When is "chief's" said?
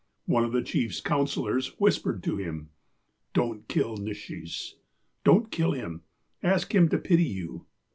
0.63-0.99